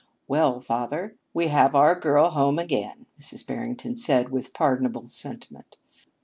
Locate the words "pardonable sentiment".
4.51-5.77